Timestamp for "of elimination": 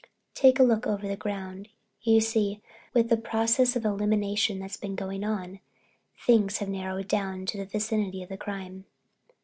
3.75-4.57